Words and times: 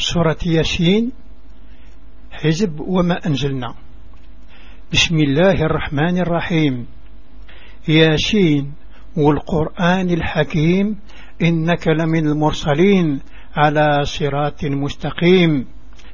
سورة 0.00 0.36
ياسين 0.46 1.12
حزب 2.30 2.80
وما 2.80 3.26
أنزلنا 3.26 3.74
بسم 4.92 5.16
الله 5.16 5.62
الرحمن 5.66 6.18
الرحيم 6.18 6.86
ياسين 7.88 8.72
والقرآن 9.16 10.10
الحكيم 10.10 10.98
إنك 11.42 11.88
لمن 11.88 12.26
المرسلين 12.26 13.20
على 13.56 14.04
صراط 14.04 14.64
مستقيم 14.64 15.66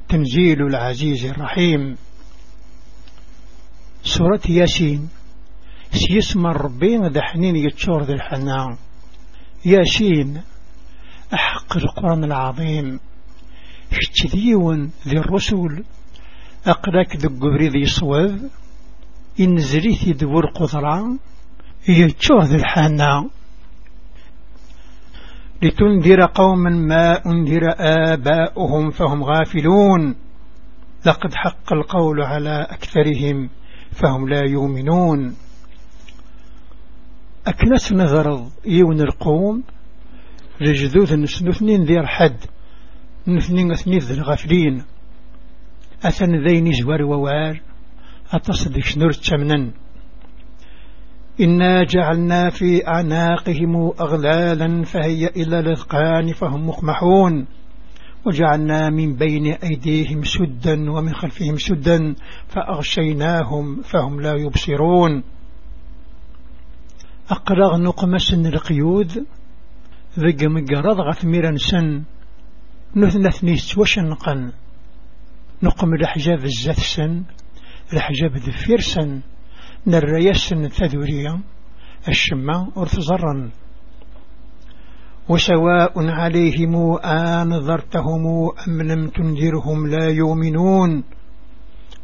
تنزيل 0.09 0.61
العزيز 0.61 1.25
الرحيم 1.25 1.95
سورة 4.03 4.41
ياسين 4.49 5.09
سيسمى 5.91 6.51
الربين 6.51 7.11
دحنين 7.11 7.55
يتشور 7.55 8.03
ذي 8.03 8.13
الحنان 8.13 8.77
ياسين 9.65 10.41
أحق 11.33 11.77
القرآن 11.77 12.23
العظيم 12.23 12.99
كتذيون 13.91 14.91
ذي 15.07 15.19
الرسول 15.19 15.83
أقلك 16.65 17.15
ذي 17.15 17.27
قبري 17.27 17.67
ذي 17.69 17.85
صواب 17.85 18.39
إنزليث 19.39 20.03
ذور 20.07 20.45
قضران 20.45 21.19
يتشوه 21.89 22.43
ذي 22.45 22.55
الحانة 22.55 23.29
لتنذر 25.61 26.25
قوما 26.25 26.69
ما 26.69 27.25
أنذر 27.25 27.61
آباؤهم 28.13 28.89
فهم 28.91 29.23
غافلون 29.23 30.15
لقد 31.05 31.33
حق 31.33 31.73
القول 31.73 32.21
على 32.21 32.67
أكثرهم 32.69 33.49
فهم 33.91 34.29
لا 34.29 34.41
يؤمنون 34.45 35.35
أكنس 37.47 37.93
نظر 37.93 38.45
يون 38.65 39.01
القوم 39.01 39.63
لجذوذ 40.61 41.15
نسنثنين 41.19 41.83
ذير 41.83 42.05
حد 42.05 42.35
نثني 43.27 43.73
أثني 43.73 43.97
ذل 43.97 44.21
غفلين 44.23 44.83
أثن 46.03 46.47
ذين 46.47 46.71
زوار 46.71 47.03
ووار 47.03 47.61
أتصدق 48.33 48.79
شنور 48.79 49.11
تمنن 49.11 49.71
إنا 51.41 51.83
جعلنا 51.83 52.49
في 52.49 52.87
أعناقهم 52.87 53.75
أغلالا 54.01 54.83
فهي 54.83 55.27
إلى 55.27 55.59
الأذقان 55.59 56.33
فهم 56.33 56.67
مخمحون 56.67 57.47
وجعلنا 58.25 58.89
من 58.89 59.15
بين 59.15 59.45
أيديهم 59.53 60.21
سدا 60.23 60.91
ومن 60.91 61.13
خلفهم 61.13 61.55
سدا 61.57 62.15
فأغشيناهم 62.47 63.81
فهم 63.81 64.21
لا 64.21 64.35
يبصرون 64.35 65.23
أقرغ 67.29 67.77
نقمس 67.77 68.33
القيود 68.33 69.11
ذق 70.19 70.43
مقرض 70.43 71.01
غثميرا 71.01 71.55
سن 71.57 72.03
نثنى 72.97 73.31
ثنيت 73.31 73.77
وشنقا 73.77 74.51
نقم 75.63 75.93
الحجاب 75.93 76.43
الزثسن 76.43 77.23
الحجاب 77.93 78.35
ذفيرسن 78.37 79.21
نريسن 79.87 80.67
ثذوريا 80.67 81.41
الشماء 82.07 82.63
ارتزرا 82.79 83.51
وسواء 85.29 85.93
عليهم 86.07 86.75
أنذرتهم 87.05 88.25
أم 88.67 88.81
لم 88.81 89.07
تنذرهم 89.09 89.87
لا 89.87 90.09
يؤمنون 90.09 91.03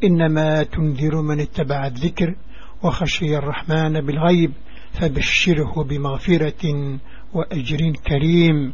إنما 0.04 0.64
تنذر 0.64 1.22
من 1.22 1.40
اتبع 1.40 1.88
الذكر 1.88 2.36
وخشي 2.84 3.38
الرحمن 3.38 4.02
بالغيب 4.06 4.52
فبشره 4.92 5.84
بمغفرة 5.84 7.00
وأجر 7.34 7.80
كريم 8.08 8.74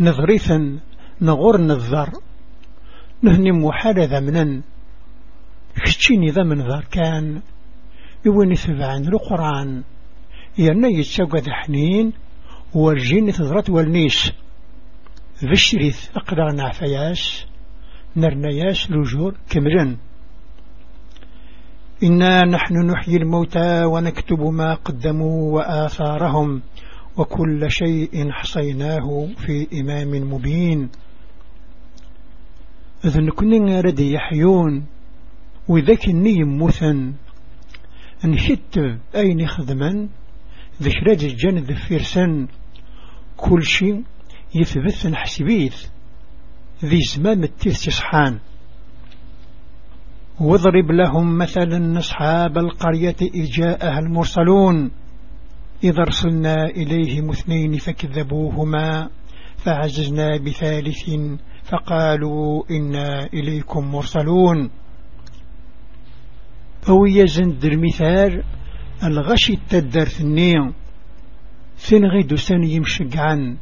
نظريثا 0.00 0.80
نغور 1.20 1.60
نظر 1.60 2.08
نهني 3.22 3.52
محالة 3.52 4.04
ذمنا 4.18 4.62
كتشيني 5.86 6.30
ذمن 6.30 6.60
ذر 6.60 6.84
كان 6.90 7.42
يوين 8.26 8.54
ثبعان 8.54 9.08
القرآن 9.08 9.82
يعني 10.58 10.94
يتساقى 10.98 11.38
ذا 11.38 11.52
حنين 11.52 12.12
ورجين 12.74 13.32
تضرت 13.32 13.70
والنيس 13.70 14.32
فشريث 15.50 16.10
أقدر 16.16 16.52
نعفياس 16.56 17.46
نرنياس 18.16 18.90
لجور 18.90 19.34
كمرن 19.50 19.96
إنا 22.02 22.40
نحن 22.44 22.74
نحيي 22.90 23.16
الموتى 23.16 23.84
ونكتب 23.84 24.40
ما 24.40 24.74
قدموا 24.74 25.52
وآثارهم 25.54 26.62
وكل 27.16 27.70
شيء 27.70 28.30
حصيناه 28.30 29.28
في 29.46 29.80
إمام 29.80 30.32
مبين 30.34 30.88
إذن 33.04 33.30
كنا 33.30 33.80
رد 33.80 34.00
يحيون 34.00 34.86
وذاك 35.68 36.08
النيم 36.08 36.62
مثن 36.62 37.12
نشت 38.24 38.78
أين 39.14 39.46
خدما 39.48 40.08
ذشرج 40.82 41.24
الجند 41.24 41.72
فرسن 41.72 42.46
كل 43.36 43.62
شيء 43.62 44.02
يثبت 44.54 45.06
نحسبيث 45.06 45.86
ذي 46.84 46.98
زمام 47.16 47.42
التستصحان 47.44 48.38
واضرب 50.40 50.90
لهم 50.90 51.38
مثلا 51.38 51.98
أصحاب 51.98 52.58
القرية 52.58 53.16
إذ 53.34 53.44
جاءها 53.50 53.98
المرسلون 53.98 54.90
إذا 55.84 56.02
رسلنا 56.02 56.64
إليهم 56.64 57.30
اثنين 57.30 57.76
فكذبوهما 57.78 59.10
فعززنا 59.56 60.36
بثالث 60.36 61.10
فقالوا 61.64 62.62
إنا 62.70 63.18
إليكم 63.34 63.84
مرسلون 63.92 64.70
أو 66.88 67.06
يزند 67.06 67.64
المثال 67.64 68.44
الغشي 69.04 69.52
التدر 69.52 70.04
ثنيا 70.04 70.72
ثن 71.78 72.04
غيد 72.04 72.34
سن 72.34 72.62
يمشق 72.64 73.16
عن 73.16 73.56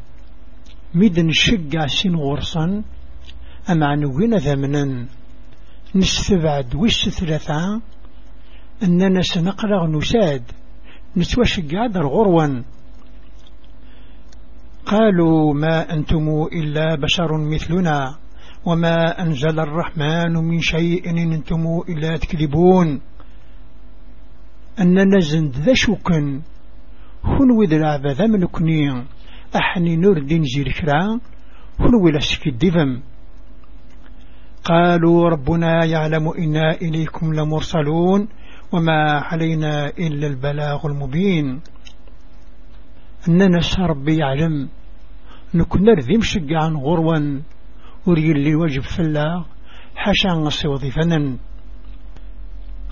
مدن 0.94 1.30
شقع 1.32 1.86
سن 1.86 2.16
غرصا 2.16 2.82
أم 3.70 3.84
عن 3.84 4.04
وين 4.04 4.34
ذمنا 4.36 5.06
نستبعد 5.94 6.74
وش 6.74 7.08
ثلاثا 7.08 7.80
أننا 8.82 9.22
سنقرغ 9.22 9.86
نساد 9.86 10.42
نسوش 11.16 11.60
قادر 11.60 12.06
غروا 12.06 12.62
قالوا 14.86 15.54
ما 15.54 15.92
أنتم 15.92 16.46
إلا 16.52 16.94
بشر 16.94 17.38
مثلنا 17.50 18.16
وما 18.66 19.22
أنزل 19.22 19.60
الرحمن 19.60 20.32
من 20.32 20.60
شيء 20.60 21.10
إن 21.10 21.18
أنتم 21.32 21.62
إلا 21.88 22.16
تكذبون 22.16 23.00
أننا 24.80 25.20
زند 25.20 25.52
ذا 25.56 25.74
شكا 25.74 26.42
هنو 27.24 27.62
ذا 27.62 27.96
كنين 27.98 28.30
ملكني 28.30 29.04
أحني 29.56 29.96
دين 30.20 30.44
زير 30.44 30.72
كرا 30.72 31.20
هنو 31.80 32.08
لسك 32.08 32.46
الدفم 32.46 33.00
قالوا 34.64 35.28
ربنا 35.28 35.84
يعلم 35.84 36.28
إنا 36.28 36.70
إليكم 36.70 37.34
لمرسلون 37.34 38.28
وما 38.72 39.00
علينا 39.18 39.88
إلا 39.98 40.26
البلاغ 40.26 40.86
المبين 40.86 41.60
أننا 43.28 43.60
ربي 43.80 44.16
يعلم 44.16 44.68
نكون 45.54 45.82
نرذي 45.82 46.16
مشقعا 46.18 46.68
غروا 46.82 47.40
وريل 48.06 48.40
لي 48.40 48.54
وجب 48.54 48.82
فلا 48.82 49.44
حاشا 49.96 50.28
نصي 50.28 50.68
وظيفنا 50.68 51.38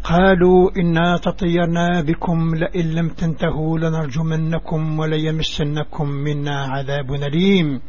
قالوا 0.05 0.71
إنا 0.81 1.17
تطيرنا 1.17 2.01
بكم 2.03 2.55
لئن 2.55 2.91
لم 2.95 3.09
تنتهوا 3.09 3.79
لنرجمنكم 3.79 4.99
وليمسنكم 4.99 6.09
منا 6.09 6.57
عذاب 6.63 7.15
أليم 7.15 7.81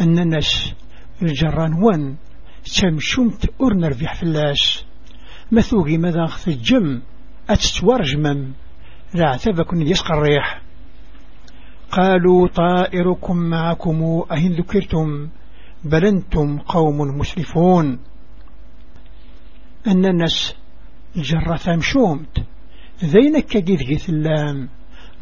أننا 0.00 0.38
وان 1.82 2.16
تمشمت 2.76 3.50
أرنر 3.62 3.92
في 3.92 4.06
حفلاش 4.06 4.85
ثوقي 5.54 5.98
ماذا 5.98 6.26
خسجم 6.26 7.02
أتتورجمم 7.50 8.52
لعثب 9.14 9.62
كن 9.62 9.82
يسقى 9.86 10.14
الريح 10.14 10.62
قالوا 11.90 12.48
طائركم 12.48 13.36
معكم 13.36 14.02
أهن 14.32 14.52
ذكرتم 14.52 15.28
بل 15.84 16.04
أنتم 16.06 16.58
قوم 16.58 16.98
مسرفون 17.18 17.98
أن 19.86 20.04
الناس 20.04 20.54
جرى 21.16 21.56
ثامشومت 21.58 22.44
ذينك 23.04 23.56
جيث 23.56 23.82
جيث 23.82 24.08
اللام 24.10 24.68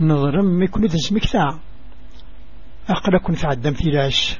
نظرم 0.00 0.62
مكن 0.62 0.84
ذز 0.84 1.12
مكتا 1.12 1.58
أقلكن 2.88 3.32
فعدم 3.34 3.72
فلاش 3.72 4.38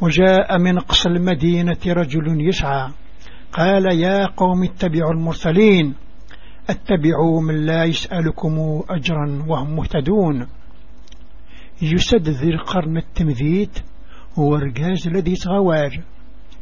وجاء 0.00 0.58
من 0.58 0.78
قصر 0.78 1.10
المدينة 1.10 1.78
رجل 1.86 2.48
يسعى 2.48 2.90
قال 3.52 3.86
يا 4.00 4.26
قوم 4.26 4.64
اتبعوا 4.64 5.12
المرسلين 5.12 5.94
اتبعوا 6.70 7.40
من 7.40 7.66
لا 7.66 7.84
يسألكم 7.84 8.56
أجرا 8.90 9.44
وهم 9.48 9.76
مهتدون 9.76 10.46
يسد 11.82 12.28
ذي 12.28 12.48
القرن 12.48 12.96
التمذيت 12.96 13.78
هو 14.38 14.56
الرجاز 14.56 15.06
الذي 15.08 15.34
تغواج 15.34 16.00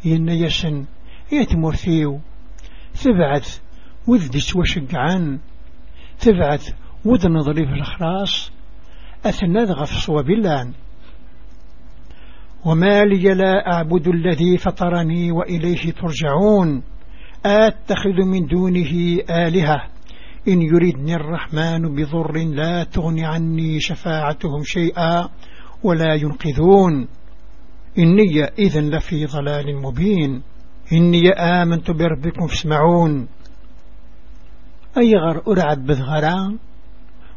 ينيسن 0.05 0.85
يتمرثيو 1.33 2.21
تبعث 3.05 3.59
وذدس 4.09 4.57
وشقعان 4.57 5.41
تبعث 6.21 6.73
وذنظري 7.05 7.67
في 7.67 7.73
الخراس 7.73 8.53
أثنى 9.27 9.65
ذغف 9.65 9.91
صواب 9.91 10.27
وما 12.69 13.05
لي 13.05 13.35
لا 13.35 13.73
أعبد 13.73 14.09
الذي 14.09 14.57
فطرني 14.59 15.33
وإليه 15.33 15.93
ترجعون 15.93 16.83
أتخذ 17.47 18.19
من 18.27 18.47
دونه 18.47 18.93
آلهة 19.31 19.83
إن 20.49 20.63
يردني 20.63 21.15
الرحمن 21.15 21.95
بضر 21.97 22.33
لا 22.55 22.85
تغن 22.85 23.25
عني 23.25 23.81
شفاعتهم 23.81 24.63
شيئا 24.65 25.29
ولا 25.85 26.15
ينقذون 26.15 27.09
إني 27.99 28.45
إذا 28.59 28.81
لفي 28.81 29.27
ضلال 29.27 29.83
مبين 29.83 30.43
إني 30.93 31.31
آمنت 31.33 31.91
بربكم 31.91 32.47
فاسمعون 32.47 33.29
أي 34.99 35.15
غر 35.15 35.43
أرعب 35.53 35.87
بذغران 35.87 36.59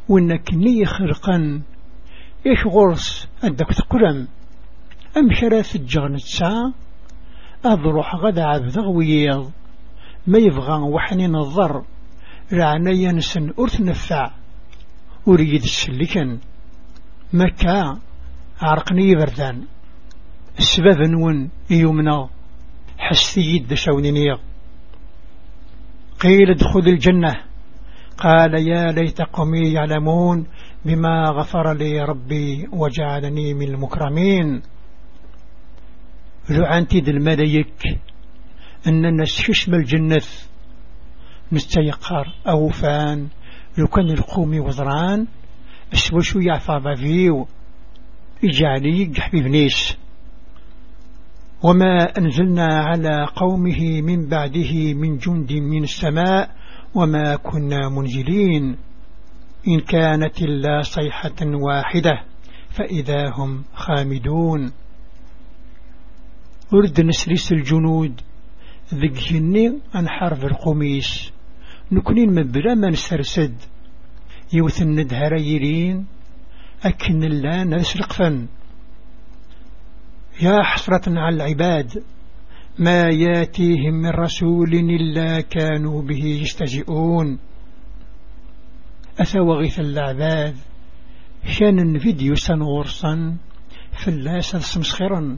وإنك 0.09 0.53
ني 0.53 0.85
خرقا 0.85 1.61
إيش 2.47 2.59
غرس 2.67 3.27
أدك 3.43 3.67
تقرم 3.77 4.27
أمشرا 5.17 5.61
ثجغ 5.61 6.07
نتسعى 6.07 6.51
أذ 7.65 7.65
أضروح 7.65 8.15
غدا 8.15 8.43
عبد 8.43 8.79
غويض 8.79 9.51
ما 10.27 10.37
يبغى 10.39 10.73
وحني 10.81 11.27
نظر 11.27 11.83
رعنا 12.53 12.91
ينسن 12.91 13.53
أرتنفع 13.59 14.31
أريد 15.27 15.61
السلكن 15.63 16.39
مكا 17.33 17.99
عرقني 18.61 19.15
بردان 19.15 19.63
السبب 20.59 21.01
نون 21.07 21.49
يمنا 21.69 22.29
حستي 22.97 23.59
دشونينيغ 23.59 24.37
قيل 26.21 26.49
ادخل 26.49 26.79
الجنة 26.79 27.33
قال 28.17 28.67
يا 28.69 28.91
ليت 28.91 29.21
قومي 29.21 29.71
يعلمون 29.73 30.47
بما 30.85 31.23
غفر 31.29 31.73
لي 31.73 32.01
ربي 32.05 32.67
وجعلني 32.73 33.53
من 33.53 33.67
المكرمين 33.67 34.61
ذو 36.49 36.63
عنتيد 36.65 37.07
الملايك 37.09 37.83
أننا 38.87 39.23
نستشم 39.23 39.73
الجنة 39.73 40.21
نستيقار 41.51 42.25
أوفان 42.47 43.27
لو 43.77 43.87
كان 43.87 44.09
القومي 44.11 44.59
وضران 44.59 45.27
شوية 45.93 46.43
يعثر 46.47 46.95
فيو 46.95 47.47
إجعلي 48.43 49.11
حبيب 49.19 49.47
نيس 49.47 49.97
وما 51.63 52.03
أنزلنا 52.17 52.65
على 52.65 53.25
قومه 53.35 54.01
من 54.01 54.29
بعده 54.29 54.93
من 54.93 55.17
جند 55.17 55.53
من 55.53 55.83
السماء 55.83 56.49
وما 56.95 57.35
كنا 57.35 57.89
منزلين 57.89 58.77
إن 59.67 59.79
كانت 59.79 60.41
إلا 60.41 60.81
صيحة 60.81 61.37
واحدة 61.65 62.23
فإذا 62.69 63.29
هم 63.37 63.63
خامدون 63.73 64.71
ورد 66.71 67.01
نسريس 67.01 67.51
الجنود 67.51 68.21
ذق 68.93 69.31
هني 69.31 69.81
أنحرف 69.95 70.43
القميس 70.45 71.31
نكنين 71.91 72.29
مبلا 72.35 72.73
ما 72.73 72.89
نسرسد 72.89 73.55
يوث 74.53 74.81
الندهر 74.81 75.33
يرين 75.33 76.05
أكن 76.83 77.23
الله 77.23 77.63
نسرق 77.63 78.13
فن 78.13 78.47
يا 80.41 80.63
حسرة 80.63 81.01
على 81.07 81.35
العباد 81.35 82.03
ما 82.79 83.01
ياتيهم 83.01 83.93
من 84.01 84.09
رسول 84.09 84.73
إلا 84.73 85.41
كانوا 85.41 86.01
به 86.01 86.25
يستجئون 86.25 87.39
أثوغث 89.19 89.79
اللعباد 89.79 90.55
شان 91.47 91.99
فيديو 91.99 92.35
سنورصا 92.35 93.37
فلاس 94.05 94.45
سمسخرا 94.55 95.37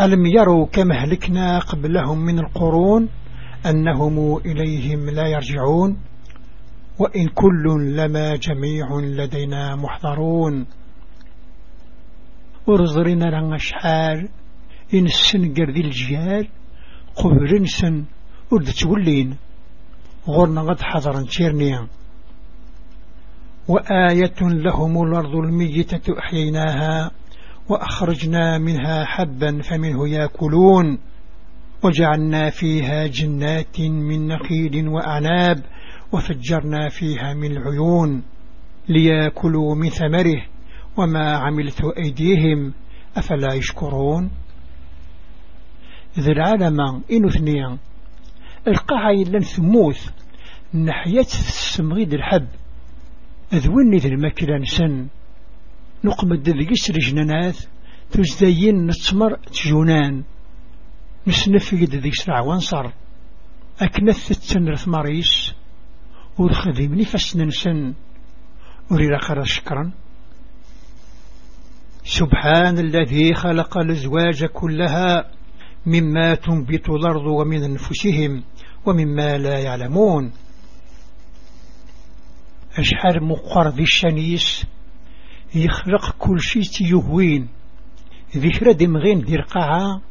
ألم 0.00 0.26
يروا 0.26 0.66
كما 0.66 0.94
هلكنا 1.04 1.58
قبلهم 1.58 2.18
من 2.18 2.38
القرون 2.38 3.08
أنهم 3.66 4.36
إليهم 4.36 5.10
لا 5.10 5.26
يرجعون 5.26 5.96
وإن 6.98 7.28
كل 7.28 7.94
لما 7.96 8.36
جميع 8.36 8.96
لدينا 9.00 9.76
محضرون 9.76 10.66
ورزرنا 12.66 13.24
لنا 13.24 13.56
شحال 13.58 14.28
إن 14.94 15.04
السنقر 15.04 15.70
ذي 15.70 15.80
الجيال 15.80 16.48
قبل 17.16 17.62
نسن 17.62 18.04
ورد 18.50 18.64
تولين 18.66 19.36
غرنا 20.28 20.62
قد 20.62 20.80
حضرا 20.82 21.22
تيرنيا 21.22 21.88
وآية 23.68 24.40
لهم 24.42 25.02
الأرض 25.02 25.34
الميتة 25.36 26.18
أحييناها 26.18 27.10
وأخرجنا 27.68 28.58
منها 28.58 29.04
حبا 29.04 29.60
فمنه 29.62 30.08
ياكلون 30.08 30.98
وجعلنا 31.84 32.50
فيها 32.50 33.06
جنات 33.06 33.80
من 33.80 34.26
نخيل 34.28 34.88
وأعناب 34.88 35.62
وفجرنا 36.12 36.88
فيها 36.88 37.34
من 37.34 37.50
العيون 37.56 38.22
لياكلوا 38.88 39.74
من 39.74 39.88
ثمره 39.88 40.42
وما 40.96 41.36
عملت 41.36 41.80
أيديهم 42.04 42.72
أفلا 43.16 43.54
يشكرون 43.54 44.30
ذي 46.20 46.32
العالم 46.32 46.80
إن 47.12 47.28
ثنيا 47.28 47.78
القاعي 48.68 49.24
لن 49.24 49.40
ثموث 49.40 50.10
نحيت 50.74 51.26
السمغيد 51.26 52.14
الحب 52.14 52.46
أذوني 53.52 53.96
ذي 53.96 54.08
المكلا 54.08 54.60
سن 54.64 55.06
نقمد 56.04 56.48
ذقس 56.50 56.90
جنانات 56.90 57.58
تزدين 58.10 58.86
نتمر 58.86 59.36
تجونان 59.36 60.24
نسنفقد 61.26 61.94
ذقس 61.94 62.28
رعوان 62.28 62.58
صار 62.60 62.92
أكنث 63.80 64.48
تنر 64.52 64.74
ثماريس 64.74 65.52
ورخذيم 66.38 66.94
نفس 66.94 67.36
ننسن 67.36 67.94
أريد 68.92 69.10
أخر 69.12 69.44
شكرا 69.44 69.92
سبحان 72.04 72.78
الذي 72.78 73.34
خلق 73.34 73.78
الأزواج 73.78 74.44
كلها 74.44 75.30
مما 75.86 76.34
تنبت 76.34 76.88
الأرض 76.88 77.26
ومن 77.26 77.62
أنفسهم 77.64 78.42
ومما 78.86 79.38
لا 79.38 79.58
يعلمون 79.58 80.32
أشحر 82.78 83.20
مقر 83.24 83.68
ذي 83.68 83.82
الشنيس 83.82 84.64
يخلق 85.56 86.10
كل 86.18 86.40
شيء 86.40 86.62
تيهوين 86.62 87.48
ذكرى 88.36 88.72
دمغين 88.72 89.20
دير 89.20 89.40
قاعة 89.42 90.02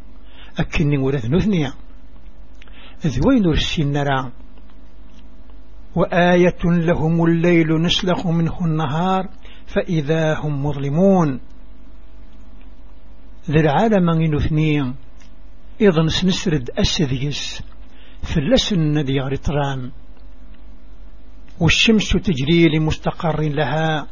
أكني 0.57 0.97
ورث 0.97 1.25
نثنية 1.25 1.73
ذوين 3.07 3.45
رسين 3.49 3.97
وآية 5.95 6.59
لهم 6.65 7.23
الليل 7.25 7.81
نسلخ 7.81 8.27
منه 8.27 8.65
النهار 8.65 9.29
فإذا 9.67 10.39
هم 10.39 10.65
مظلمون 10.65 11.39
ذي 13.51 13.59
العالم 13.59 14.21
ينثني 14.21 14.95
إذن 15.81 16.07
سنسرد 16.07 16.69
أسذيس 16.77 17.63
فلسن 18.21 18.97
ذي 18.97 19.37
طران 19.37 19.91
والشمس 21.59 22.09
تجري 22.09 22.65
لمستقر 22.77 23.41
لها 23.41 24.07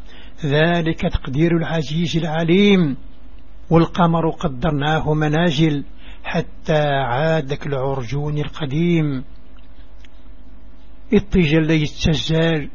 ذلك 0.46 1.02
تقدير 1.02 1.58
العزيز 1.58 2.18
العليم 2.18 2.98
والقمر 3.70 4.30
قدرناه 4.30 5.14
منازل 5.14 5.86
حتى 6.24 6.82
عادك 7.06 7.68
العرجون 7.68 8.38
القديم 8.38 9.24
اتجلي 11.14 11.82
يتسجل 11.82 12.70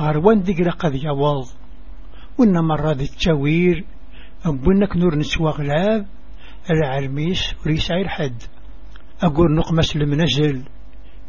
أروان 0.00 0.42
دقر 0.42 0.70
قد 0.70 0.94
يوض 0.94 1.46
وإن 2.38 2.58
مرة 2.64 2.92
ذي 2.92 3.04
التوير 3.04 3.84
أبنك 4.44 4.96
نور 4.96 5.16
نسوى 5.16 5.50
غلاب 5.50 6.06
العرميس 6.70 7.54
وليس 7.66 7.90
عير 7.90 8.08
حد 8.08 8.42
أقول 9.22 9.54
نقمس 9.56 9.96
المنزل 9.96 10.64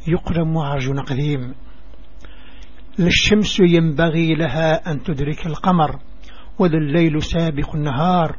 يقرم 0.07 0.57
عرجون 0.57 0.99
قديم 0.99 1.53
للشمس 3.01 3.59
ينبغي 3.59 4.33
لها 4.33 4.91
أن 4.91 5.03
تدرك 5.03 5.45
القمر 5.45 5.99
وذا 6.59 6.77
الليل 6.77 7.21
سابق 7.23 7.75
النهار 7.75 8.35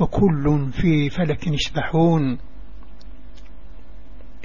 وكل 0.00 0.72
في 0.72 1.10
فلك 1.10 1.46
يسبحون 1.46 2.38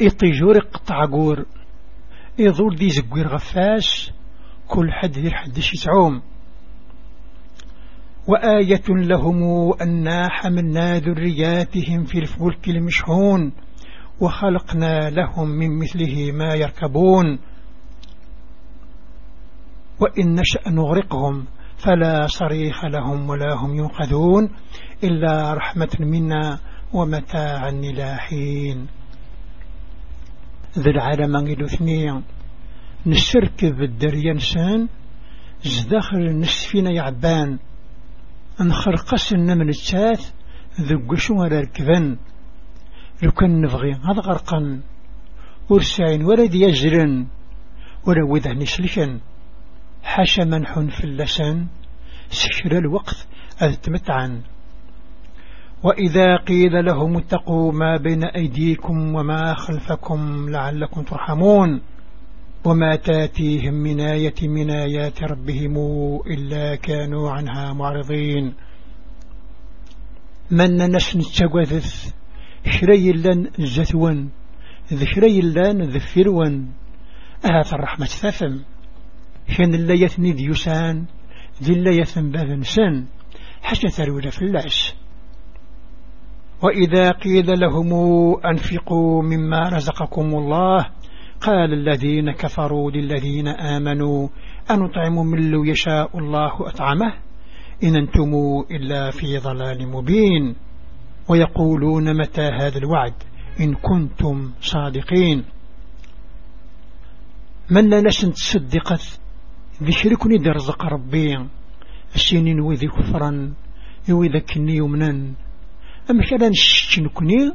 إطيجورق 0.01 0.77
طعقور 0.77 1.45
إذور 2.39 2.75
دي 2.75 2.89
زقير 2.89 3.27
غفاس 3.27 4.11
كل 4.67 4.87
حد 4.91 5.11
ذي 5.11 5.27
الحد 5.27 5.59
شتعوم 5.59 6.21
وآية 8.27 8.89
لهم 9.07 9.37
أنا 9.81 10.27
حملنا 10.29 10.93
ذرياتهم 10.99 12.03
في 12.03 12.19
الفلك 12.19 12.67
المشحون 12.69 13.53
وخلقنا 14.21 15.09
لهم 15.09 15.49
من 15.49 15.79
مثله 15.79 16.31
ما 16.31 16.53
يركبون 16.53 17.39
وإن 20.01 20.35
نشأ 20.35 20.69
نغرقهم 20.69 21.45
فلا 21.77 22.27
صريح 22.27 22.85
لهم 22.85 23.29
ولا 23.29 23.53
هم 23.53 23.75
ينقذون 23.75 24.49
إلا 25.03 25.53
رحمة 25.53 25.89
منا 25.99 26.59
ومتاعا 26.93 27.69
إلى 27.69 28.15
حين 28.17 28.87
ذي 30.79 30.89
العالم 30.89 31.35
أنجلو 31.37 31.65
اثنين 31.65 32.23
نشرك 33.05 33.65
بالدريا 33.65 34.33
نسان 34.33 34.87
زداخل 35.61 36.37
نسفين 36.39 36.85
يعبان 36.85 37.59
نخرقس 38.61 39.33
النمل 39.33 39.69
التاث 39.69 40.31
قشو 41.09 41.33
على 41.33 41.59
الكفن 41.59 42.17
لو 43.23 43.31
كان 43.31 43.61
نبغي 43.61 43.91
هذا 43.91 44.21
غرقا 44.21 44.81
ورسعين 45.69 46.23
ولا 46.25 46.45
ديجرن 46.45 47.27
ولا 48.07 48.23
وذهن 48.29 48.65
سلكن 48.65 49.19
حاشا 50.03 50.41
منح 50.43 50.79
في 50.79 51.03
اللسان 51.03 51.67
سحر 52.29 52.71
الوقت 52.71 53.27
أتمتعا 53.61 54.41
وإذا 55.83 56.37
قيل 56.37 56.85
لهم 56.85 57.17
اتقوا 57.17 57.71
ما 57.71 57.97
بين 57.97 58.23
أيديكم 58.23 59.15
وما 59.15 59.53
خلفكم 59.53 60.49
لعلكم 60.49 61.01
ترحمون 61.03 61.81
وما 62.65 62.95
تاتيهم 62.95 63.73
من 63.73 63.99
آية 63.99 64.33
من 64.43 64.69
آيات 64.71 65.23
ربهم 65.23 65.75
إلا 66.27 66.75
كانوا 66.75 67.31
عنها 67.31 67.73
معرضين 67.73 68.53
من 70.51 70.75
نسن 70.75 71.19
التقوث 71.19 72.09
شري 72.69 73.11
لن 73.11 73.49
زثوا 73.59 74.29
ذشري 74.93 75.41
لن 75.41 75.81
ذفروان 75.81 76.67
أهات 77.45 77.73
الرحمة 77.73 78.05
ثفم 78.05 78.59
كان 79.47 79.71
لا 79.71 79.93
يثني 79.93 80.31
ديوسان 80.31 81.05
دي 81.61 81.73
لا 81.75 81.91
يثن 81.91 82.61
سن 82.63 83.05
حتى 83.61 83.87
ثرون 83.89 84.29
في 84.29 84.41
اللاس 84.41 84.95
وإذا 86.63 87.11
قيل 87.11 87.59
لهم 87.59 87.87
أنفقوا 88.45 89.23
مما 89.23 89.69
رزقكم 89.73 90.25
الله 90.35 90.79
قال 91.41 91.73
الذين 91.73 92.31
كفروا 92.31 92.91
للذين 92.91 93.47
آمنوا 93.47 94.27
أنطعم 94.71 95.15
من 95.27 95.51
لو 95.51 95.63
يشاء 95.63 96.17
الله 96.19 96.69
أطعمه 96.69 97.13
إن 97.83 97.95
أنتم 97.95 98.31
إلا 98.71 99.11
في 99.11 99.37
ضلال 99.37 99.87
مبين 99.87 100.55
ويقولون 101.29 102.17
متى 102.19 102.49
هذا 102.61 102.77
الوعد 102.77 103.13
إن 103.59 103.75
كنتم 103.75 104.51
صادقين 104.61 105.43
من 107.71 107.89
لا 107.89 108.01
نشن 108.01 108.31
تصدقت 108.31 109.20
ذي 109.83 109.91
شركني 109.91 110.37
درزق 110.37 110.85
ربي 110.85 111.45
السنين 112.15 112.59
وذي 112.59 112.87
كفرا 112.87 113.53
وذا 114.09 114.39
كني 114.39 114.75
يمنا 114.75 115.09
أما 116.09 116.49
نشتش 116.49 116.99
نكني 116.99 117.51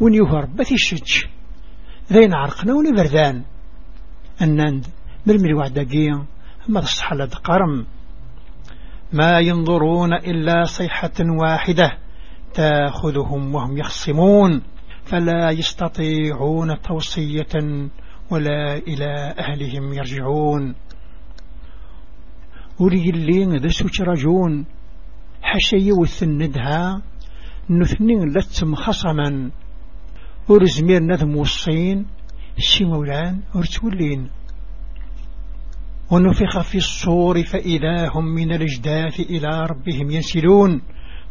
ونيوهر 0.00 0.46
بثي 0.46 0.76
شج 0.78 1.24
ذين 2.12 2.34
عرقنا 2.34 2.72
ونبردان 2.74 3.44
أنند 4.42 4.86
مرمي 5.26 5.62
قيا 5.68 6.26
أما 6.68 6.80
تصح 6.80 7.12
لدقرم 7.12 7.86
ما 9.12 9.38
ينظرون 9.40 10.12
إلا 10.12 10.62
صيحة 10.64 11.16
واحدة 11.42 11.98
تاخذهم 12.54 13.54
وهم 13.54 13.78
يخصمون 13.78 14.62
فلا 15.04 15.50
يستطيعون 15.50 16.80
توصية 16.82 17.46
ولا 18.30 18.76
إلى 18.76 19.34
أهلهم 19.38 19.92
يرجعون 19.92 20.74
وري 22.80 23.10
اللي 23.10 23.58
ذا 23.58 23.68
سوتراجون 23.68 24.64
حاشا 25.42 25.76
يوث 25.76 26.22
الندها 26.22 27.02
نثنين 27.70 28.28
لتم 28.36 28.74
خصما 28.74 29.50
ورزمير 30.48 31.02
نذم 31.02 31.36
وصين 31.36 32.06
شي 32.58 32.84
مولان 32.84 33.42
ورتولين 33.54 34.30
ونفخ 36.10 36.60
في 36.60 36.78
الصور 36.78 37.42
فإذا 37.42 38.08
هم 38.14 38.24
من 38.24 38.52
الأجداث 38.52 39.20
إلى 39.20 39.66
ربهم 39.70 40.10
ينسلون 40.10 40.82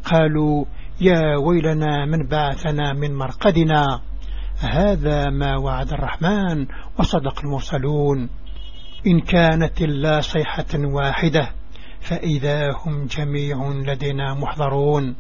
قالوا 0.06 0.66
يا 1.02 1.20
ويلنا 1.46 2.06
من 2.06 2.28
بعثنا 2.28 2.94
من 2.94 3.16
مرقدنا 3.16 4.02
هذا 4.60 5.30
ما 5.30 5.58
وعد 5.58 5.88
الرحمن 5.94 6.66
وصدق 7.00 7.40
المرسلون 7.44 8.30
إن 9.08 9.20
كانت 9.20 9.82
إلا 9.82 10.22
صيحة 10.22 10.66
واحدة 10.76 11.50
فإذا 12.00 12.72
هم 12.76 13.06
جميع 13.06 13.70
لدينا 13.70 14.34
محضرون 14.34 15.16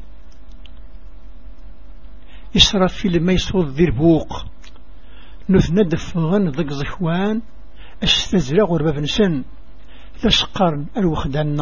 إسرف 2.55 2.93
في 2.93 3.07
الميسو 3.07 3.61
الذربوق 3.61 4.45
نثند 5.49 5.95
فغن 5.95 6.49
ضق 6.51 6.69
زخوان 6.73 7.41
أستزرع 8.03 8.63
غربة 8.63 8.91
بنسن 8.91 9.43
لسقرن 10.25 10.85
الوخدان 10.97 11.57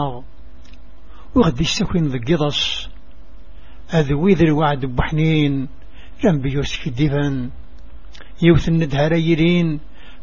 وغدي 1.35 1.61
السكين 1.63 2.07
ضق 2.07 2.29
يضس 2.31 2.89
أذوي 3.93 4.33
ذر 4.33 4.51
وعد 4.53 4.85
بحنين 4.85 5.67
لم 6.23 6.41
بيوس 6.41 6.87
الدفن 6.87 7.49
يوثن 8.41 8.73
الندهار 8.73 9.11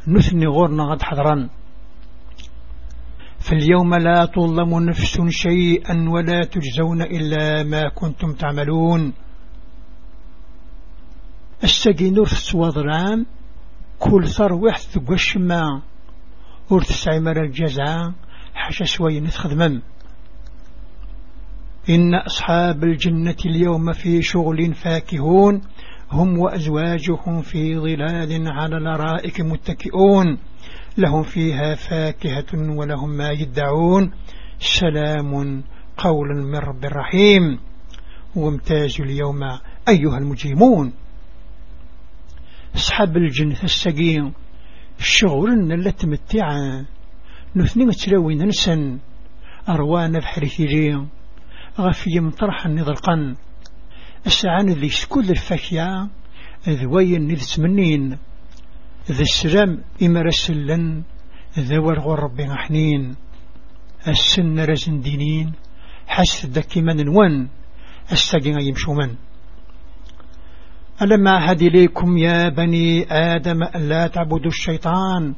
نثني 0.08 0.46
غورنا 0.46 0.82
غد 0.82 1.02
حضران 1.02 1.48
فاليوم 3.40 3.94
لا 3.94 4.24
تظلم 4.24 4.78
نفس 4.80 5.20
شيئا 5.28 6.08
ولا 6.08 6.40
تجزون 6.44 7.02
إلا 7.02 7.62
ما 7.62 7.88
كنتم 7.94 8.32
تعملون 8.32 9.12
الساقي 11.64 12.10
نرث 12.10 12.54
وضرام 12.54 13.26
كل 13.98 14.26
ثر 14.28 14.52
واحد 14.52 14.80
قشما 15.08 15.82
ور 16.70 16.82
تسعي 16.82 17.20
مرة 17.20 17.40
الجزعة 17.42 18.14
حاشا 18.54 18.84
شوي 18.84 19.20
نتخذ 19.20 19.54
مم 19.54 19.82
إن 21.88 22.14
أصحاب 22.14 22.84
الجنة 22.84 23.36
اليوم 23.46 23.92
في 23.92 24.22
شغل 24.22 24.74
فاكهون 24.74 25.60
هم 26.12 26.38
وأزواجهم 26.38 27.42
في 27.42 27.76
ظلال 27.78 28.50
على 28.50 28.76
الأرائك 28.76 29.40
متكئون 29.40 30.38
لهم 30.98 31.22
فيها 31.22 31.74
فاكهة 31.74 32.76
ولهم 32.76 33.10
ما 33.10 33.30
يدعون 33.30 34.12
سلام 34.58 35.62
قول 35.96 36.28
من 36.44 36.56
رب 36.58 36.84
الرحيم 36.84 37.58
وامتاز 38.36 39.00
اليوم 39.00 39.40
أيها 39.88 40.18
المجرمون 40.18 40.92
أصحاب 42.74 43.16
الجنة 43.16 43.62
السقيم 43.64 44.32
شغلنا 44.98 45.74
اللي 45.74 45.94
نثني 47.56 47.84
متلوين 47.86 48.46
نسن 48.46 48.98
أروانا 49.68 50.18
بحريثيجي 50.18 50.98
غفي 51.78 52.30
طرح 52.30 52.66
نضلقا 52.66 53.36
أسعان 54.26 54.66
ذي 54.68 54.90
كل 55.08 55.30
الفاكهة 55.30 56.08
ذوين 56.68 57.28
نذ 57.28 57.54
تمنين 57.56 58.18
ذا 59.08 59.22
السلام 59.22 59.78
إما 60.02 60.22
رسلن 60.22 61.02
ذا 61.58 61.78
ورغو 61.80 62.14
ربي 62.14 62.44
نحنين 62.46 63.16
السن 64.08 64.60
رزن 64.60 65.00
دينين 65.00 65.52
حس 66.06 66.46
دكي 66.46 66.80
من 66.82 67.08
ون 67.08 67.48
السجن 68.12 68.60
يمشو 68.60 68.92
من 68.94 69.14
ألم 71.02 71.26
أعهد 71.28 71.62
إليكم 71.62 72.18
يا 72.18 72.48
بني 72.48 73.06
آدم 73.12 73.62
ألا 73.62 74.06
تعبدوا 74.06 74.50
الشيطان 74.50 75.34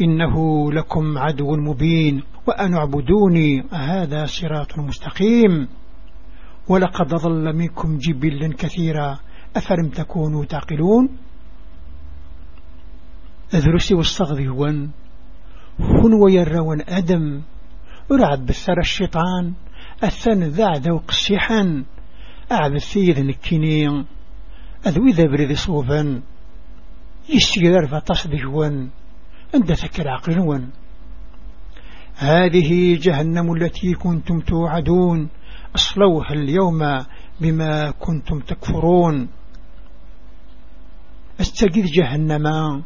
إنه 0.00 0.66
لكم 0.72 1.18
عدو 1.18 1.56
مبين 1.56 2.22
وأن 2.46 2.74
اعبدوني 2.74 3.62
هذا 3.72 4.24
صراط 4.24 4.78
مستقيم 4.78 5.68
ولقد 6.68 7.08
ظل 7.14 7.56
منكم 7.56 7.98
جبلا 7.98 8.52
كثيرا 8.58 9.18
أفلم 9.56 9.88
تكونوا 9.88 10.44
تعقلون 10.44 11.08
أذرسي 13.54 13.94
والصغذي 13.94 14.48
وان 14.48 14.90
هن 15.80 16.22
ويروان 16.24 16.80
أدم 16.88 17.42
أرعب 18.12 18.46
بثر 18.46 18.78
الشيطان 18.78 19.54
أثن 20.04 20.42
ذا 20.42 20.70
ذوق 20.72 21.04
السيحان 21.08 21.84
أعب 22.52 22.72
الثيذ 22.74 23.22
نكيني 23.26 23.88
أذوي 24.86 25.10
ذا 25.12 25.22
بريد 25.24 25.52
صوفا 25.52 26.22
يسير 27.28 27.86
فتصدي 27.88 28.44
وان 28.44 28.90
أنت 29.54 29.72
ذكر 29.72 30.08
عقل 30.08 30.38
وان 30.40 30.68
هذه 32.16 32.98
جهنم 33.00 33.52
التي 33.52 33.94
كنتم 33.94 34.40
توعدون 34.40 35.28
أصلوها 35.74 36.30
اليوم 36.32 36.78
بما 37.40 37.90
كنتم 37.90 38.40
تكفرون 38.40 39.28
استجد 41.40 41.84
جهنمان 41.84 42.82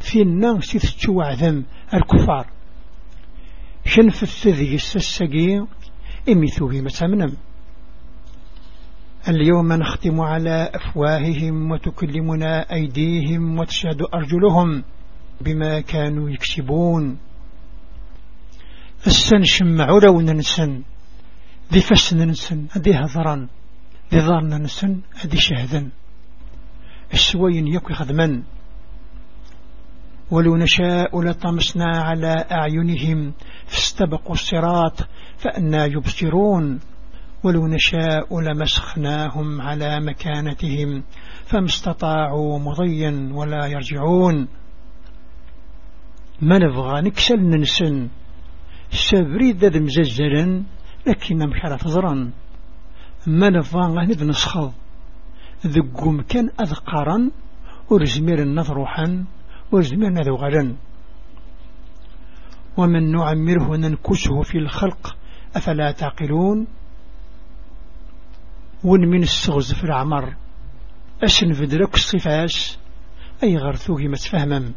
في 0.00 0.22
الناس 0.22 0.64
ستتشو 0.64 1.20
عذم 1.20 1.64
الكفار 1.94 2.50
شنف 3.84 4.22
الثذي 4.22 4.74
السسقي 4.74 5.66
إمثوا 6.28 6.68
بما 6.70 6.88
تمنم 6.88 7.32
اليوم 9.28 9.72
نختم 9.72 10.20
على 10.20 10.70
أفواههم 10.74 11.70
وتكلمنا 11.72 12.72
أيديهم 12.72 13.58
وتشهد 13.58 14.02
أرجلهم 14.14 14.84
بما 15.40 15.80
كانوا 15.80 16.30
يكسبون 16.30 17.18
السن 19.06 19.42
شمع 19.44 19.98
ننسن 20.06 20.82
ذي 21.72 21.80
فسن 21.80 22.16
ننسن 22.18 22.66
ذي 22.78 22.94
هضرا 22.94 23.48
ذي 24.14 24.20
ضارن 24.20 24.48
ننسن 24.48 25.00
ذي 25.26 25.36
شهدا 25.36 25.90
السوين 27.14 27.66
يكو 27.66 27.94
خذمن 27.94 28.42
ولو 30.30 30.56
نشاء 30.56 31.22
لطمسنا 31.22 31.84
على 31.98 32.34
أعينهم 32.52 33.32
فاستبقوا 33.66 34.32
الصراط 34.32 35.08
فأنا 35.36 35.84
يبصرون 35.84 36.80
ولو 37.44 37.66
نشاء 37.66 38.40
لمسخناهم 38.40 39.60
على 39.60 40.00
مكانتهم 40.00 41.04
فما 41.44 41.64
استطاعوا 41.64 42.58
مضيا 42.58 43.30
ولا 43.34 43.66
يرجعون 43.66 44.48
ما 46.42 46.58
نبغى 46.58 47.00
نكسل 47.00 47.36
ننسن 47.40 48.08
سبريد 48.90 49.64
ذا 49.64 49.80
مززلا 49.80 50.62
لكن 51.06 51.36
مشارة 51.48 51.76
فضرا 51.76 52.30
ما 53.26 53.48
نبغى 53.48 54.06
نذ 54.06 54.26
نسخض 54.28 54.72
ذقم 55.66 56.20
كان 56.22 56.48
أذقرا 56.60 57.30
ورزمير 57.90 58.42
النظر 58.42 58.86
حن 58.86 59.24
وزمن 59.72 60.14
ذغلا 60.14 60.74
ومن 62.76 63.10
نعمره 63.12 63.76
ننكسه 63.76 64.42
في 64.42 64.58
الخلق 64.58 65.16
أفلا 65.56 65.92
تعقلون 65.92 66.66
ون 68.84 69.00
من 69.00 69.22
السغز 69.22 69.72
في 69.72 69.84
العمر 69.84 70.34
أشن 71.22 71.52
فدرك 71.52 71.94
الصفاش 71.94 72.78
أي 73.42 73.56
غرثوه 73.56 73.98
متفهما 74.02 74.72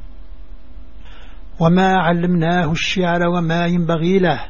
وما 1.60 1.90
علمناه 1.94 2.72
الشعر 2.72 3.20
وما 3.38 3.66
ينبغي 3.66 4.20
له 4.20 4.48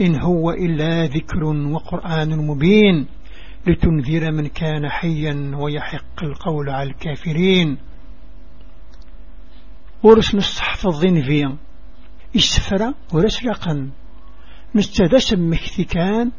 إن 0.00 0.20
هو 0.20 0.50
إلا 0.50 1.04
ذكر 1.06 1.44
وقرآن 1.44 2.46
مبين 2.46 3.06
لتنذر 3.66 4.32
من 4.32 4.46
كان 4.46 4.88
حيا 4.88 5.50
ويحق 5.60 6.24
القول 6.24 6.70
على 6.70 6.90
الكافرين 6.90 7.78
ورس 10.02 10.34
نستحفظ 10.34 10.86
الظن 10.86 11.22
فيا 11.22 11.56
إسفرة 12.36 12.94
ورس 13.12 13.44
لقن 13.44 13.90
نستدس 14.74 15.32
مكتكان 15.32 15.84
كان 15.88 16.32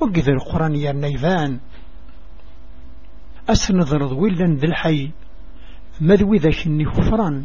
وقذ 0.00 0.28
القرآن 0.28 0.74
يا 0.74 0.92
نيفان 0.92 1.60
أسنظر 3.48 4.06
ذويلا 4.06 4.46
ذي 4.54 4.66
الحي 4.66 5.10
مذوي 6.00 6.38
ذاك 6.38 6.66
النفران 6.66 7.44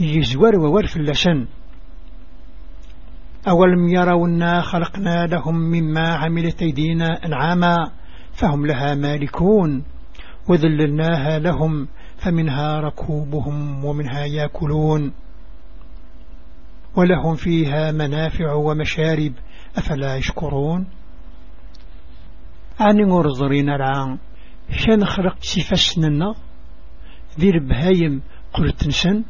يزور 0.00 0.56
وورف 0.56 0.96
اللشن 0.96 1.46
أولم 3.48 3.88
يرونا 3.88 4.60
خلقنا 4.60 5.26
لهم 5.26 5.54
مما 5.54 6.08
عملت 6.14 6.62
أيدينا 6.62 7.26
أنعاما 7.26 7.76
فهم 8.32 8.66
لها 8.66 8.94
مالكون 8.94 9.84
وذللناها 10.48 11.38
لهم 11.38 11.88
فمنها 12.22 12.80
ركوبهم 12.80 13.84
ومنها 13.84 14.24
ياكلون 14.24 15.12
ولهم 16.96 17.36
فيها 17.36 17.92
منافع 17.92 18.52
ومشارب 18.52 19.32
أفلا 19.76 20.16
يشكرون 20.16 20.86
عن 22.80 22.96
مرزرين 23.08 23.68
العام 23.68 24.18
شان 24.70 25.04
خرقت 25.04 25.44
سفسننا 25.44 26.34
ذي 27.40 27.50
البهايم 27.50 28.22
قلت 28.52 28.86
نسن 28.86 29.24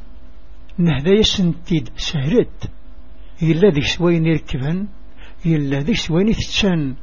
نهذا 0.78 1.10
يسنتيد 1.18 1.88
سهرت 1.96 2.70
إلا 3.42 3.68
ذي 3.70 3.82
سوين 3.82 4.26
يركبن 4.26 4.88
إلا 5.46 5.78
ذي 5.78 5.94
سوين 5.94 6.26
تتسن 6.32 6.94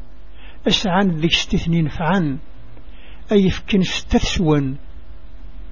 أسعان 0.68 1.12
ذي 1.12 1.30
ستثنين 1.30 1.88
فعن 1.90 2.38
أي 3.32 3.50
فكن 3.50 3.82
ستثسون 3.82 4.78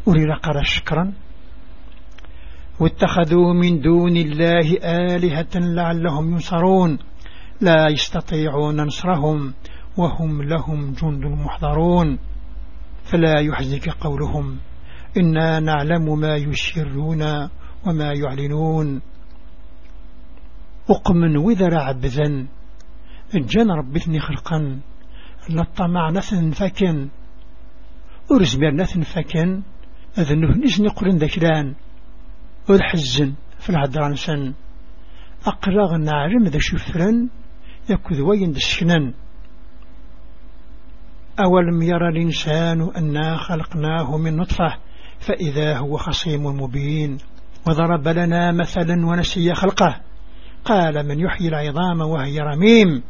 أريد 0.07 0.27
قال 0.43 0.67
شكرا 0.67 1.13
واتخذوا 2.79 3.53
من 3.53 3.81
دون 3.81 4.17
الله 4.17 4.77
آلهة 4.83 5.47
لعلهم 5.55 6.31
ينصرون 6.31 6.99
لا 7.61 7.89
يستطيعون 7.91 8.81
نصرهم 8.81 9.53
وهم 9.97 10.41
لهم 10.43 10.91
جند 10.93 11.25
محضرون 11.25 12.19
فلا 13.03 13.39
يحزك 13.39 13.89
قولهم 13.89 14.57
إنا 15.17 15.59
نعلم 15.59 16.19
ما 16.19 16.35
يشرون 16.35 17.21
وما 17.87 18.13
يعلنون 18.13 19.01
أقمن 20.89 21.37
وذر 21.37 21.77
عبذا 21.79 22.45
الجن 23.35 23.71
ربثني 23.71 24.19
خلقا 24.19 24.79
نطمع 25.49 26.09
نثن 26.09 26.51
فكن 26.51 27.09
أرزبر 28.31 28.71
نثن 28.73 29.01
فكن 29.01 29.61
أذنه 30.17 30.47
نجن 30.57 30.85
يقولن 30.85 31.17
ذكران 31.17 31.75
والحزن 32.69 33.33
في 33.59 33.69
الهدران 33.69 34.15
سن 34.15 34.53
أقراغ 35.47 35.95
نعلم 35.95 36.43
ذا 36.43 36.59
شفرا 36.59 37.29
يكذ 37.89 38.21
وين 38.21 38.51
دسكنا 38.51 39.13
أولم 41.39 41.81
يرى 41.81 42.09
الإنسان 42.09 42.81
أنا 42.81 43.37
خلقناه 43.37 44.17
من 44.17 44.37
نطفة 44.37 44.77
فإذا 45.19 45.77
هو 45.77 45.97
خصيم 45.97 46.43
مبين 46.43 47.17
وضرب 47.67 48.07
لنا 48.07 48.51
مثلا 48.51 49.05
ونسي 49.05 49.53
خلقه 49.53 50.01
قال 50.65 51.07
من 51.07 51.19
يحيي 51.19 51.47
العظام 51.47 52.01
وهي 52.01 52.39
رميم 52.39 53.03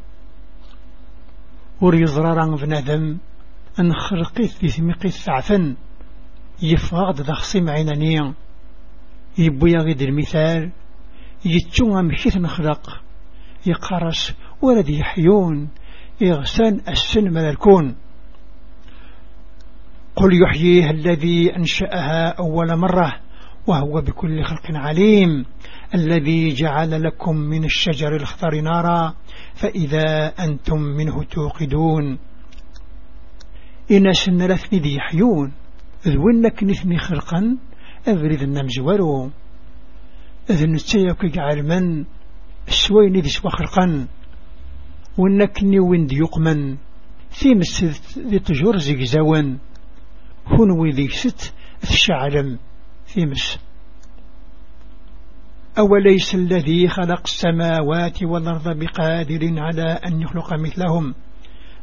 وريضرر 1.81 2.65
نذم 2.67 3.17
أن 3.79 3.93
خرقث 3.93 4.59
ذي 4.63 4.67
ثمقيت 4.67 5.13
يفغض 6.61 7.31
خصيم 7.31 7.69
عينانية 7.69 8.33
يبويا 9.37 9.79
غيد 9.79 10.01
المثال 10.01 10.71
يتشو 11.45 11.99
أمشيث 11.99 12.37
نخلق 12.37 13.01
يقرس 13.65 14.35
ولد 14.61 14.89
يحيون 14.89 15.69
يغسان 16.21 16.81
السن 16.87 17.23
من 17.23 17.49
الكون 17.49 17.95
قل 20.15 20.29
يحييها 20.43 20.89
الذي 20.91 21.55
أنشأها 21.55 22.29
أول 22.39 22.77
مرة 22.77 23.13
وهو 23.67 24.01
بكل 24.01 24.43
خلق 24.43 24.77
عليم 24.79 25.45
الذي 25.95 26.49
جعل 26.53 27.03
لكم 27.03 27.35
من 27.37 27.63
الشجر 27.65 28.15
الخضر 28.15 28.61
نارا 28.61 29.13
فإذا 29.53 30.27
أنتم 30.27 30.79
منه 30.81 31.23
توقدون 31.23 32.19
إن 33.91 34.11
سن 34.13 34.37
لثني 34.37 34.79
ذي 34.79 34.95
يحيون 34.95 35.51
ذوينك 36.07 36.63
نثني 36.63 36.97
خرقا 36.97 37.57
أبريد 38.07 38.41
النمزورو 38.41 39.29
إذن 40.49 40.71
نتسيك 40.71 41.23
يجعل 41.23 41.63
من 41.63 42.05
السوين 42.67 43.13
ذي 43.21 43.29
سوى 43.29 43.51
خرقا 43.51 44.07
ونكني 45.17 45.79
وين 45.79 46.05
ديقمن 46.05 46.77
في 47.29 47.55
مسد 47.55 47.87
ذي 48.27 48.39
تجور 48.39 48.77
زيجزاوان 48.77 49.57
هنوي 50.45 50.89
ذي 50.89 51.07
ست 51.07 51.53
ثشعلم 51.79 52.59
في 53.05 53.25
مس 53.25 53.59
أوليس 55.79 56.35
الذي 56.35 56.87
خلق 56.87 57.21
السماوات 57.25 58.23
والأرض 58.23 58.77
بقادر 58.79 59.53
على 59.59 59.83
أن 60.07 60.21
يخلق 60.21 60.53
مثلهم 60.59 61.15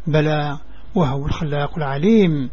بلى 0.07 0.59
وهو 0.95 1.27
الخلاق 1.27 1.79
العليم 1.79 2.51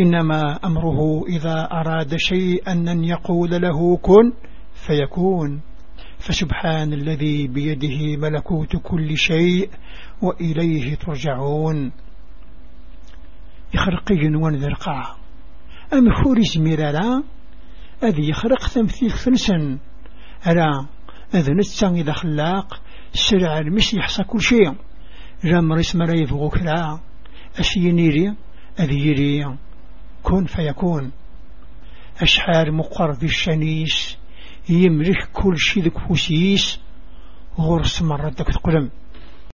إنما 0.00 0.56
أمره 0.64 1.24
إذا 1.28 1.68
أراد 1.72 2.16
شيئا 2.16 2.72
أن 2.72 3.04
يقول 3.04 3.50
له 3.50 3.96
كن 3.96 4.32
فيكون 4.74 5.60
فسبحان 6.18 6.92
الذي 6.92 7.48
بيده 7.48 8.16
ملكوت 8.16 8.76
كل 8.82 9.16
شيء 9.16 9.70
وإليه 10.22 10.94
ترجعون 10.94 11.92
جنوان 14.10 14.54
ذرقا 14.54 15.02
أم 15.92 16.24
خوريز 16.24 16.58
ميرالا 16.58 17.22
أذي 18.02 18.28
يخرق 18.28 18.68
تمثيل 18.74 19.10
ثلسا 19.10 19.78
ألا 20.46 20.86
أذي 21.34 21.52
نتسان 21.52 21.94
إذا 21.94 22.12
خلاق 22.12 22.80
سرع 23.12 23.58
المسيح 23.58 24.00
يحصى 24.00 24.24
كل 24.24 24.40
شيء 24.40 24.72
جام 25.44 25.72
اسم 25.72 26.02
ريف 26.02 26.32
غكرا 26.32 27.00
أذي 28.80 29.06
يريم 29.08 29.56
كن 30.24 30.44
فيكون 30.44 31.12
أشحار 32.22 32.72
مقر 32.72 33.12
في 33.12 33.24
الشنيس 33.24 34.18
يملك 34.68 35.28
كل 35.32 35.58
شيء 35.58 35.82
ذك 35.82 35.98
فسيس 35.98 36.80
غرس 37.58 38.02
مرة 38.02 38.28
ذك 38.28 38.48
تقلم 38.52 39.03